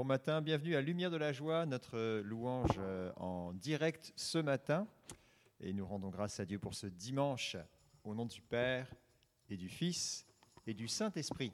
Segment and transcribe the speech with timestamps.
[0.00, 4.88] Bon matin, bienvenue à Lumière de la Joie, notre louange euh, en direct ce matin.
[5.60, 7.58] Et nous rendons grâce à Dieu pour ce dimanche,
[8.02, 8.90] au nom du Père
[9.50, 10.26] et du Fils
[10.66, 11.52] et du Saint-Esprit.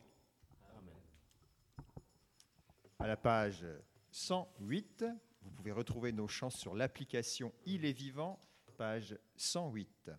[3.00, 3.66] À la page
[4.12, 5.04] 108,
[5.42, 8.38] vous pouvez retrouver nos chants sur l'application Il est vivant,
[8.76, 10.12] page 108.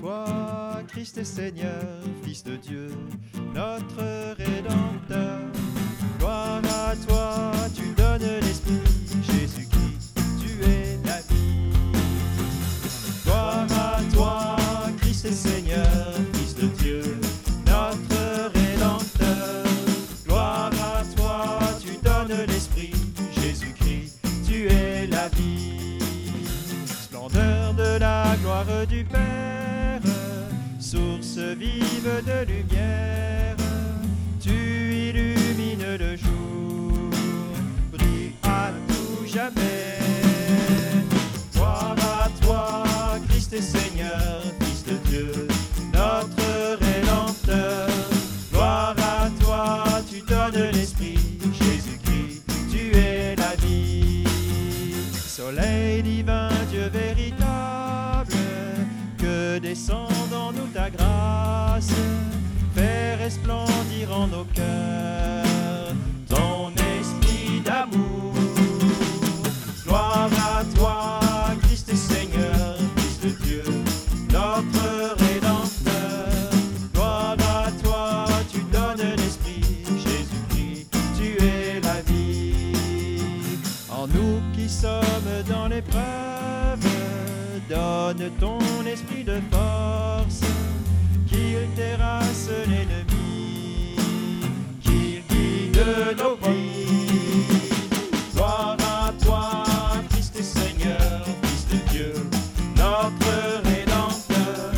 [0.00, 1.82] Toi, Christ et Seigneur,
[2.22, 2.88] Fils de Dieu,
[3.54, 5.40] notre Rédempteur.
[88.28, 90.40] Ton esprit de force,
[91.26, 93.96] qu'il terrasse l'ennemi,
[94.82, 95.82] qu'il guide
[96.18, 97.46] nos vies.
[98.34, 99.62] Gloire à toi,
[100.10, 102.12] Christ et Seigneur, Fils de Dieu,
[102.76, 104.72] notre Rédempteur.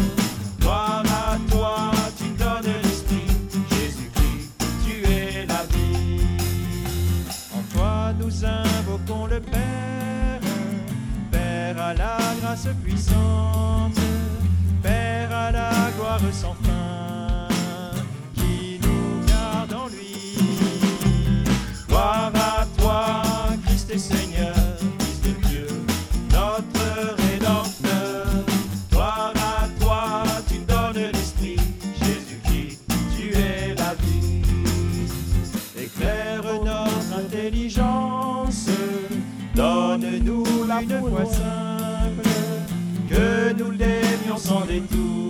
[0.61, 3.27] Gloire à toi, tu donnes l'Esprit,
[3.71, 4.53] Jésus-Christ,
[4.87, 6.21] tu es la vie.
[7.53, 10.41] En toi nous invoquons le Père,
[11.33, 12.22] Père à la
[12.53, 13.99] grâce puissante,
[14.83, 16.82] Père à la gloire sans fin,
[43.63, 45.22] nous l'aimions sans détour,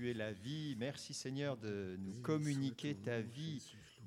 [0.00, 0.76] tu es la vie.
[0.78, 3.62] Merci Seigneur de nous communiquer ta vie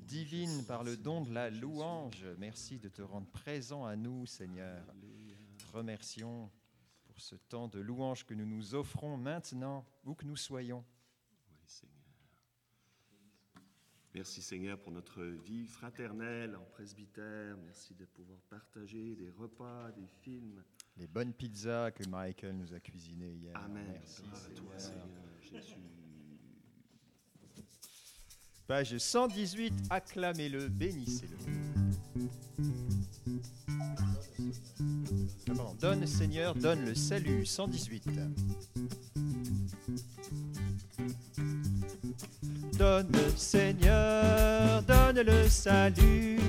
[0.08, 2.26] divine par le don de la louange.
[2.40, 4.84] Merci de te rendre présent à nous, Seigneur.
[5.60, 6.50] Te remercions
[7.06, 10.84] pour ce temps de louange que nous nous offrons maintenant, où que nous soyons.
[11.52, 11.94] Oui, Seigneur.
[14.16, 17.56] Merci Seigneur pour notre vie fraternelle en presbytère.
[17.58, 20.64] Merci de pouvoir partager des repas, des films.
[20.98, 23.56] Les bonnes pizzas que Michael nous a cuisinées hier.
[23.58, 23.86] Amen.
[23.92, 24.80] Merci à toi.
[24.80, 25.08] Seigneur
[25.40, 25.93] Jésus.
[28.68, 31.36] Page 118, acclamez-le, bénissez-le.
[35.80, 38.10] Donne Seigneur, donne le salut, 118.
[42.78, 46.40] Donne Seigneur, donne le salut,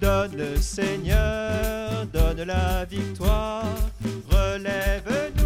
[0.00, 3.66] donne Seigneur, donne la victoire,
[4.30, 5.39] relève-nous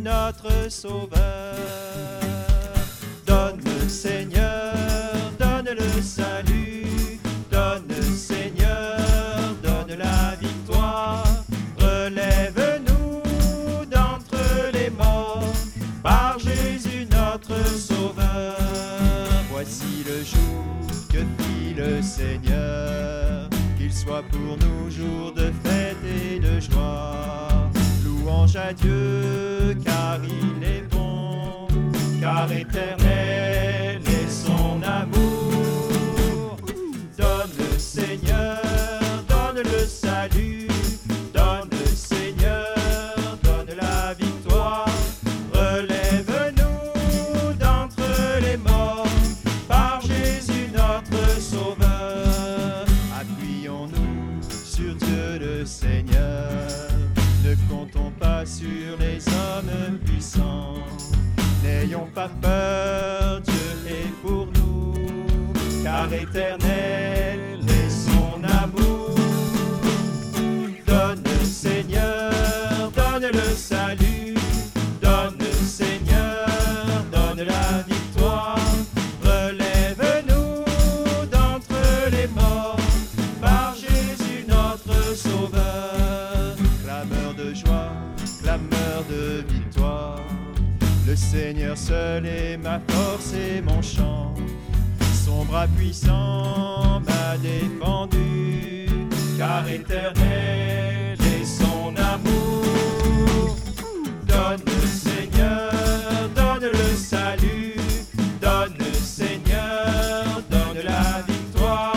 [0.00, 1.54] notre Sauveur.
[3.26, 4.63] Donne Seigneur,
[32.46, 33.03] car éternel
[91.14, 94.34] Le Seigneur seul est ma force et mon chant.
[95.24, 98.88] Son bras puissant m'a défendu,
[99.38, 103.56] car éternel est son amour.
[104.26, 105.70] Donne Seigneur,
[106.34, 107.76] donne le salut,
[108.42, 111.94] donne Seigneur, donne la victoire.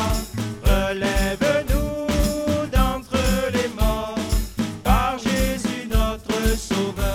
[0.64, 2.06] Relève-nous
[2.72, 3.18] d'entre
[3.52, 4.20] les morts
[4.84, 7.07] par Jésus notre Sauveur.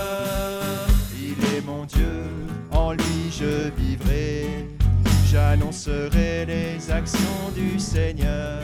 [5.72, 8.60] J'annoncerai les actions du Seigneur.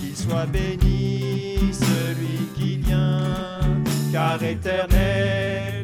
[0.00, 3.60] Qu'il soit béni celui qui vient,
[4.12, 5.75] car éternel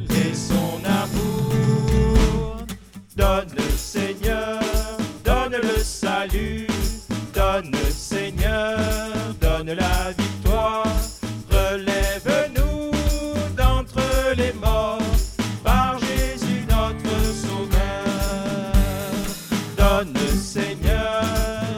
[20.05, 21.23] Donne Seigneur,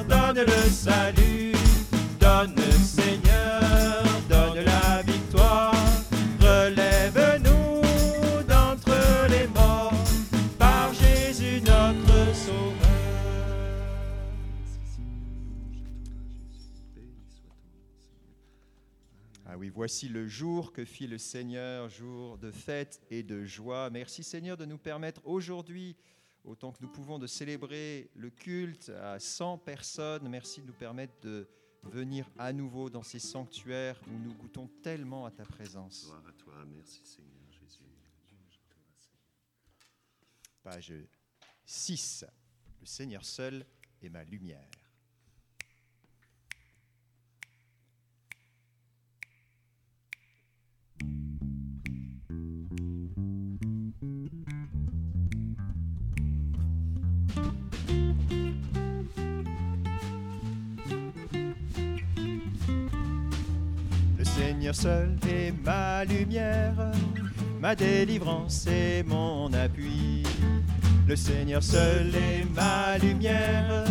[0.09, 1.53] donne le salut,
[2.19, 5.75] donne Seigneur, donne la victoire.
[6.41, 7.83] Relève-nous
[8.49, 9.93] d'entre les morts
[10.59, 12.79] par Jésus notre Sauveur.
[19.45, 23.91] Ah oui, voici le jour que fit le Seigneur, jour de fête et de joie.
[23.91, 25.95] Merci Seigneur de nous permettre aujourd'hui,
[26.45, 30.29] autant que nous pouvons, de célébrer le culte à 100 personnes.
[30.29, 31.49] Merci de nous permettre de
[31.83, 36.05] venir à nouveau dans ces sanctuaires où nous goûtons tellement à ta présence.
[36.05, 37.85] Gloire à toi, merci Seigneur Jésus.
[40.63, 40.95] Page
[41.65, 42.25] 6.
[42.81, 43.67] Le Seigneur seul
[44.03, 44.71] est ma lumière.
[64.65, 66.91] Seigneur seul est ma lumière,
[67.61, 70.23] ma délivrance et mon appui.
[71.07, 73.85] Le Seigneur seul est ma lumière,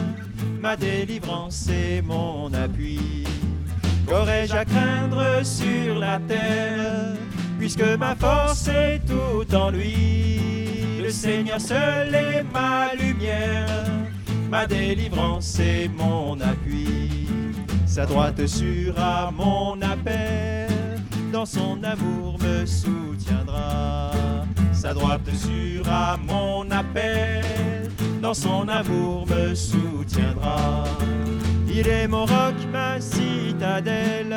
[0.60, 3.24] ma délivrance et mon appui.
[4.08, 7.18] Qu'aurais-je à craindre sur la terre,
[7.60, 10.40] puisque ma force est tout en lui?
[11.04, 13.86] Le Seigneur seul est ma lumière,
[14.50, 17.03] ma délivrance et mon appui.
[17.94, 20.68] Sa droite sûre à mon appel,
[21.32, 24.10] dans son amour me soutiendra.
[24.72, 30.86] Sa droite sûre à mon appel, dans son amour me soutiendra.
[31.70, 34.36] Il est mon roc, ma citadelle,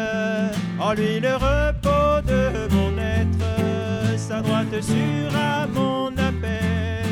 [0.78, 4.18] en lui le repos de mon être.
[4.18, 7.06] Sa droite sûre à mon appel,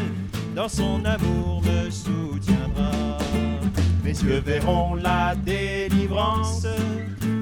[0.55, 3.15] dans son amour me soutiendra.
[4.05, 6.67] Mes yeux verront la délivrance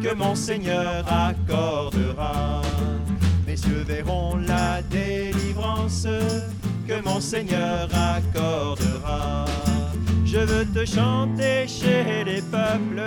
[0.00, 2.62] que mon Seigneur accordera.
[3.46, 6.06] Mes yeux verront la délivrance
[6.86, 9.44] que mon Seigneur accordera.
[10.24, 13.02] Je veux te chanter chez les peuples,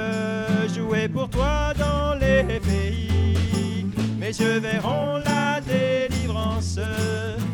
[0.76, 3.88] jouer pour toi dans les pays.
[4.20, 6.78] Mes yeux verront la délivrance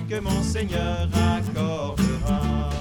[0.10, 2.81] que mon Seigneur accordera.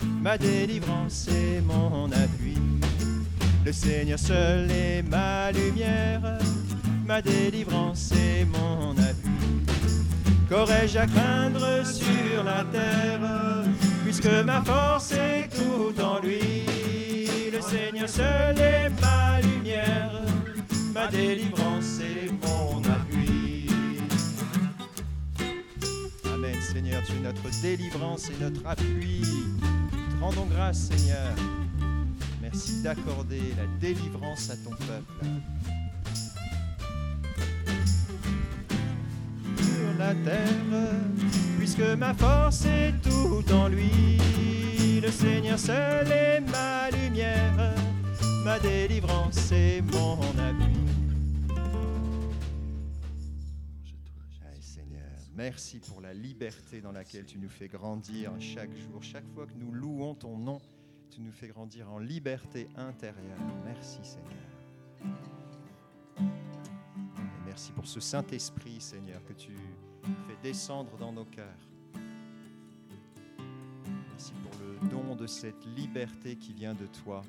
[0.21, 2.57] ma délivrance et mon appui.
[3.65, 6.37] Le Seigneur seul est ma lumière,
[7.05, 9.31] ma délivrance et mon appui.
[10.47, 13.63] Qu'aurais-je à craindre sur la terre,
[14.03, 16.65] puisque ma force est tout en lui?
[17.51, 20.11] Le Seigneur seul est ma lumière,
[20.93, 23.67] ma délivrance et mon appui.
[26.25, 29.23] Amen, Seigneur, tu es notre délivrance et notre appui.
[30.21, 31.33] Rendons grâce, Seigneur.
[32.43, 35.25] Merci d'accorder la délivrance à ton peuple.
[39.57, 40.93] Sur la terre,
[41.57, 44.19] puisque ma force est tout en lui.
[45.01, 47.73] Le Seigneur seul est ma lumière,
[48.45, 50.90] ma délivrance et mon appui.
[55.41, 59.01] Merci pour la liberté dans laquelle tu nous fais grandir chaque jour.
[59.01, 60.61] Chaque fois que nous louons ton nom,
[61.09, 63.39] tu nous fais grandir en liberté intérieure.
[63.65, 64.31] Merci, Seigneur.
[67.43, 69.55] Merci pour ce Saint-Esprit, Seigneur, que tu
[70.03, 71.67] fais descendre dans nos cœurs.
[74.11, 77.23] Merci pour le don de cette liberté qui vient de toi.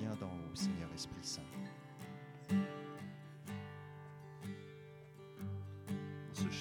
[0.00, 1.59] Viens d'en haut, Seigneur Esprit Saint.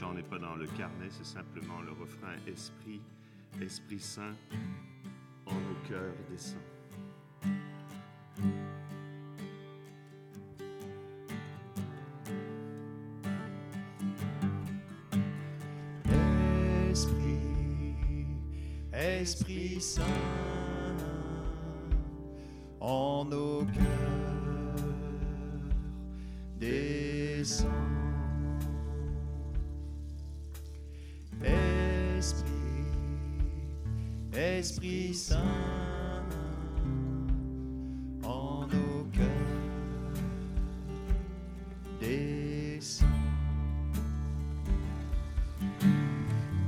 [0.10, 3.00] Chant n'est pas dans le carnet, c'est simplement le refrain Esprit,
[3.62, 4.34] Esprit Saint,
[5.46, 6.58] en nos cœurs descend.
[16.90, 17.40] Esprit,
[18.92, 20.04] Esprit Saint,
[22.80, 24.86] en nos cœurs,
[26.60, 27.89] descend.
[34.70, 35.42] Esprit Saint,
[38.24, 39.26] en nos cœurs,
[42.00, 43.10] descend.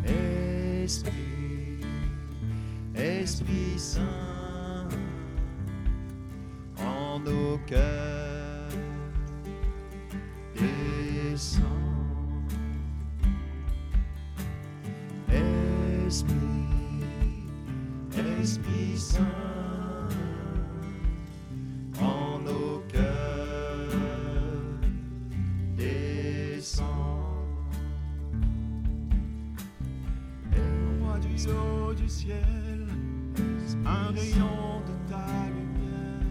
[0.03, 1.85] Esprit,
[2.95, 4.89] Esprit Saint,
[6.79, 8.71] en nos cœurs,
[10.55, 11.61] descend.
[15.29, 16.40] Esprit,
[18.41, 19.19] Esprit Saint,
[22.01, 23.91] en nos cœurs,
[25.77, 26.87] descend.
[31.01, 32.87] Roi du haut du ciel,
[33.85, 36.25] un rayon de ta lumière,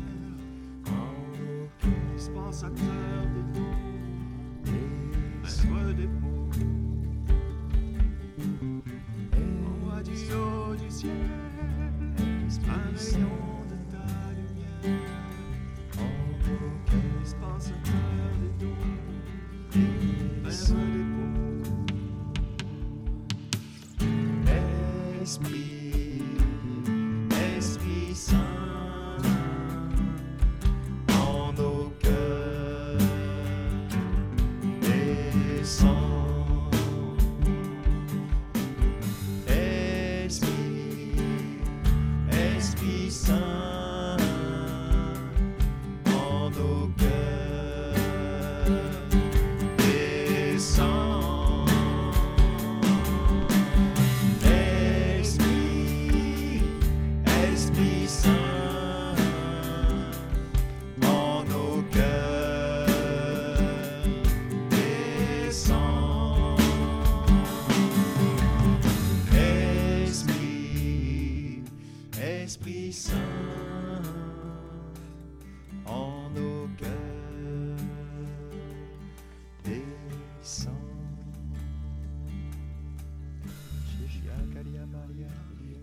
[2.17, 4.73] dispensateur des dons,
[5.45, 6.40] maître des mots.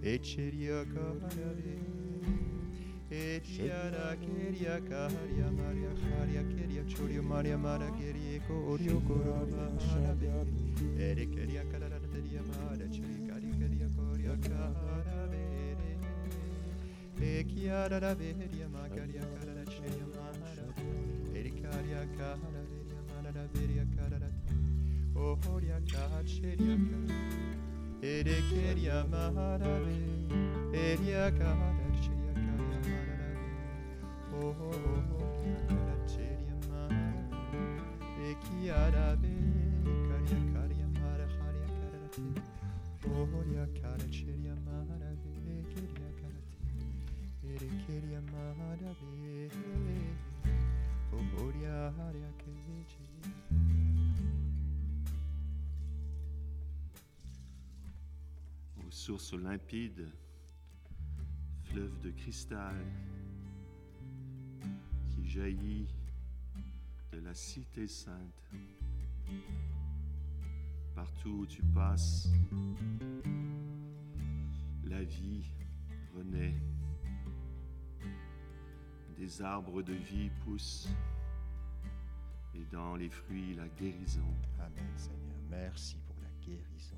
[0.08, 1.76] Echeria carare
[3.10, 10.30] Echiara keria caria maria caria keria chorio maria mara keria corio coraba sharabe
[10.98, 15.44] Ere keria carara teria mara chiri cari keria coria carabe
[17.20, 20.74] Echiara la veria ma caria carara cheria mara
[21.34, 24.32] Ere caria carara veria mara la veria carara
[25.16, 27.07] Oria caceria carara
[28.08, 29.98] Ere keria maharare,
[30.82, 33.48] eria kadar cheria kaya maharare.
[34.32, 37.64] Oh oh oh, eria kadar cheria maharare,
[38.30, 39.34] ekiarabe,
[40.08, 42.28] karia karia maraharia karate.
[43.12, 46.60] Oh eria kadar cheria maharare, ekiria karate,
[47.56, 47.70] ere.
[51.12, 52.47] Oh eria.
[59.10, 60.10] Aux sources limpides,
[61.64, 62.76] fleuve de cristal
[65.10, 65.88] qui jaillit
[67.14, 68.52] de la cité sainte.
[70.94, 72.28] Partout où tu passes,
[74.84, 75.52] la vie
[76.14, 76.56] renaît.
[79.18, 80.90] Des arbres de vie poussent
[82.54, 84.34] et dans les fruits la guérison.
[84.60, 85.38] Amen, Seigneur.
[85.50, 86.97] Merci pour la guérison,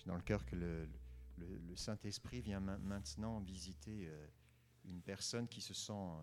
[0.00, 0.88] J'ai dans le cœur que le,
[1.36, 4.26] le- le Saint-Esprit vient ma- maintenant visiter euh,
[4.86, 6.22] une personne qui se sent euh,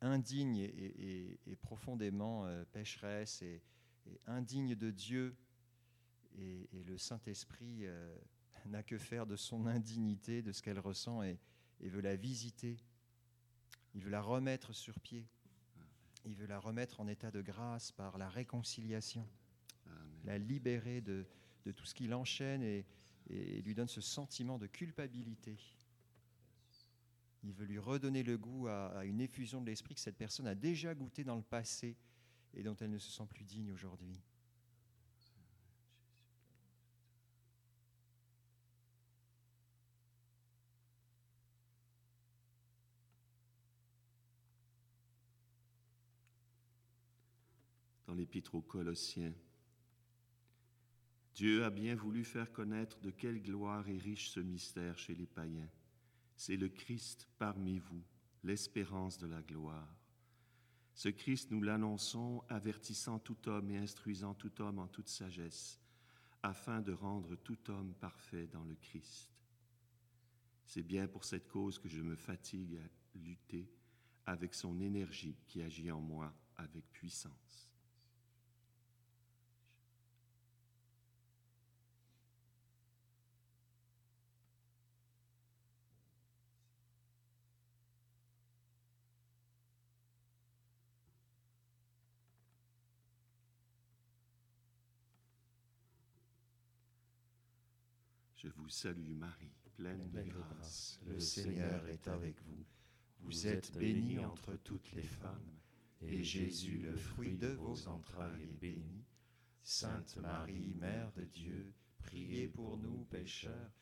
[0.00, 3.62] indigne et, et- et- et profondément euh, pécheresse et,
[4.06, 5.36] et indigne de Dieu.
[6.38, 7.84] Et, le Saint-Esprit
[8.66, 11.38] n'a que faire de son indignité, de ce qu'elle ressent, et,
[11.80, 12.76] et veut la visiter.
[13.94, 15.26] Il veut la remettre sur pied.
[16.24, 19.26] Il veut la remettre en état de grâce par la réconciliation,
[19.86, 20.20] Amen.
[20.24, 21.24] la libérer de,
[21.66, 22.86] de tout ce qui l'enchaîne et,
[23.28, 25.56] lui donne ce sentiment de culpabilité.
[27.42, 30.46] Il veut lui redonner le goût à, à une effusion de l'esprit que cette personne
[30.46, 31.96] a déjà goûté dans le passé
[32.54, 34.22] et dont elle ne se sent plus digne aujourd'hui.
[48.06, 49.32] dans l'Épître aux Colossiens.
[51.36, 55.26] Dieu a bien voulu faire connaître de quelle gloire est riche ce mystère chez les
[55.26, 55.68] païens.
[56.34, 58.02] C'est le Christ parmi vous,
[58.42, 59.94] l'espérance de la gloire.
[60.94, 65.78] Ce Christ, nous l'annonçons, avertissant tout homme et instruisant tout homme en toute sagesse,
[66.42, 69.30] afin de rendre tout homme parfait dans le Christ.
[70.64, 73.70] C'est bien pour cette cause que je me fatigue à lutter
[74.24, 77.75] avec son énergie qui agit en moi avec puissance.
[98.36, 101.00] Je vous salue Marie, pleine de grâce.
[101.06, 102.66] Le Seigneur est avec vous.
[103.20, 105.58] Vous êtes bénie entre toutes les femmes,
[106.02, 109.06] et Jésus, le fruit de vos entrailles, est béni.
[109.62, 113.72] Sainte Marie, Mère de Dieu, priez pour nous pécheurs,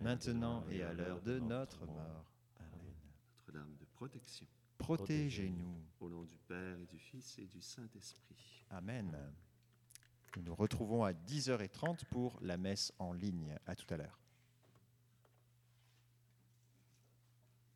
[0.00, 2.32] maintenant et à l'heure de notre mort.
[2.60, 2.94] Amen.
[3.36, 4.46] Notre-Dame de protection.
[4.78, 5.84] Protégez-nous.
[5.98, 8.64] Au nom du Père et du Fils et du Saint-Esprit.
[8.70, 9.12] Amen.
[10.36, 13.56] Nous nous retrouvons à 10h30 pour la messe en ligne.
[13.66, 14.23] À tout à l'heure.